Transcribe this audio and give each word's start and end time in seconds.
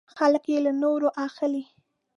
خلک 0.17 0.43
یې 0.51 0.59
له 0.65 0.71
نورو 0.83 1.09
اخلي. 1.25 1.63